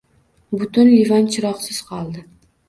Butun 0.61 0.89
Livan 0.95 1.29
chiroqsiz 1.35 1.83
qoldi 1.93 2.25